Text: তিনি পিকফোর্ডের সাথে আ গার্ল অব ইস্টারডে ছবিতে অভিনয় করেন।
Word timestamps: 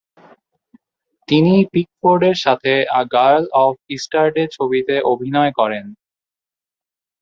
তিনি 1.27 1.53
পিকফোর্ডের 1.73 2.37
সাথে 2.45 2.73
আ 2.91 3.01
গার্ল 3.13 3.43
অব 3.63 3.73
ইস্টারডে 3.95 4.43
ছবিতে 4.55 4.95
অভিনয় 5.11 5.51
করেন। 5.59 5.85